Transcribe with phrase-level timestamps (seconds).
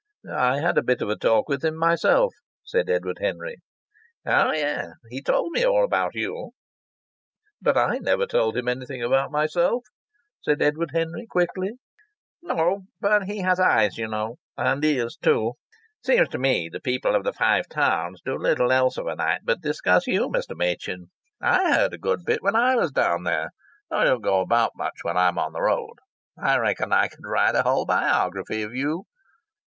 [0.27, 3.57] "I had a bit of a talk with him myself," said Edward Henry.
[4.25, 4.87] "Oh, yes!
[5.11, 6.53] He told me all about you."
[7.61, 9.83] "But I never told him anything about myself,"
[10.41, 11.73] said Edward Henry, quickly.
[12.41, 15.53] "No, but he has eyes, you know, and ears too.
[16.03, 19.41] Seems to me the people of the Five Towns do little else of a night
[19.43, 20.57] but discuss you, Mr.
[20.57, 21.11] Machin.
[21.39, 23.51] I heard a good bit when I was down there,
[23.91, 25.93] though I don't go about much when I'm on the road.
[26.39, 29.03] I reckon I could write a whole biography of you."